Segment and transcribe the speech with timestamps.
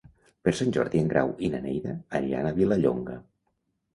[0.47, 3.21] Per Sant Jordi en Grau i na Neida aniran a Vilallonga.